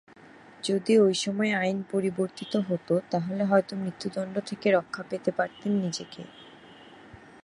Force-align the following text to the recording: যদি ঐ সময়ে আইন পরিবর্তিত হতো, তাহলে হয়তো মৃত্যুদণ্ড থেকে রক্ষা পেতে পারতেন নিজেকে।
যদি 0.63 0.93
ঐ 0.99 1.07
সময়ে 1.15 1.53
আইন 1.55 1.77
পরিবর্তিত 1.91 2.53
হতো, 2.67 2.93
তাহলে 3.11 3.43
হয়তো 3.45 3.73
মৃত্যুদণ্ড 3.75 4.35
থেকে 4.39 4.67
রক্ষা 4.71 5.03
পেতে 5.03 5.31
পারতেন 5.31 5.71
নিজেকে। 5.77 6.21